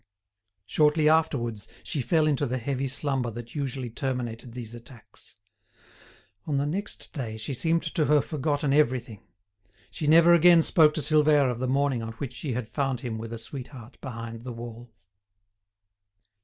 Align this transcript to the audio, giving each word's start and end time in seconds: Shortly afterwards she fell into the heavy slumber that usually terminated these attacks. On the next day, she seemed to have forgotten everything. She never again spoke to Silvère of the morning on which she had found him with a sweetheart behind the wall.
Shortly 0.65 1.07
afterwards 1.07 1.67
she 1.83 2.01
fell 2.01 2.25
into 2.25 2.47
the 2.47 2.57
heavy 2.57 2.87
slumber 2.87 3.29
that 3.29 3.53
usually 3.53 3.91
terminated 3.91 4.53
these 4.53 4.73
attacks. 4.73 5.35
On 6.47 6.57
the 6.57 6.65
next 6.65 7.13
day, 7.13 7.37
she 7.37 7.53
seemed 7.53 7.83
to 7.83 8.05
have 8.07 8.25
forgotten 8.25 8.73
everything. 8.73 9.21
She 9.91 10.07
never 10.07 10.33
again 10.33 10.63
spoke 10.63 10.95
to 10.95 11.01
Silvère 11.01 11.51
of 11.51 11.59
the 11.59 11.67
morning 11.67 12.01
on 12.01 12.13
which 12.13 12.33
she 12.33 12.53
had 12.53 12.67
found 12.67 13.01
him 13.01 13.19
with 13.19 13.31
a 13.31 13.37
sweetheart 13.37 13.99
behind 14.01 14.43
the 14.43 14.51
wall. 14.53 14.91